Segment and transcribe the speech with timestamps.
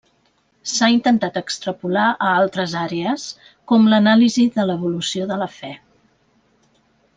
[0.69, 3.27] S'ha intentat extrapolar a altres àrees,
[3.73, 5.73] com l'anàlisi de l'evolució de la fe.